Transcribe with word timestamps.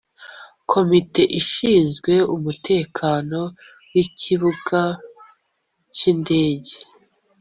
komite 0.71 1.21
ishinzwe 1.39 2.13
umutekano 2.35 3.39
w’ikibuga 3.91 4.81
cy’indege 5.95 6.75